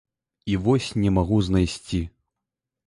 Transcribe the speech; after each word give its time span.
І 0.53 0.55
вось 0.63 0.89
не 1.03 1.13
магу 1.19 1.37
знайсці. 1.51 2.05